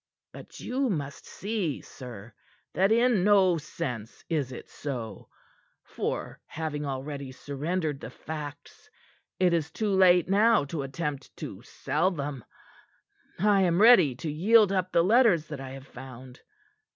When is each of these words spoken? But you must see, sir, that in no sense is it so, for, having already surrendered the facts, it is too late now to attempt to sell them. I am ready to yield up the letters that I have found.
But 0.33 0.59
you 0.59 0.89
must 0.89 1.27
see, 1.27 1.79
sir, 1.79 2.33
that 2.73 2.91
in 2.91 3.23
no 3.23 3.59
sense 3.59 4.25
is 4.29 4.51
it 4.51 4.67
so, 4.67 5.29
for, 5.83 6.41
having 6.47 6.87
already 6.87 7.31
surrendered 7.31 7.99
the 7.99 8.09
facts, 8.09 8.89
it 9.39 9.53
is 9.53 9.69
too 9.69 9.91
late 9.91 10.27
now 10.27 10.65
to 10.65 10.81
attempt 10.81 11.37
to 11.37 11.61
sell 11.61 12.09
them. 12.09 12.43
I 13.37 13.61
am 13.61 13.79
ready 13.79 14.15
to 14.15 14.31
yield 14.31 14.71
up 14.71 14.91
the 14.91 15.03
letters 15.03 15.45
that 15.49 15.59
I 15.61 15.69
have 15.73 15.85
found. 15.85 16.41